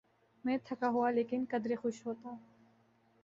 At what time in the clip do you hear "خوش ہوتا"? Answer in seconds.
1.75-2.35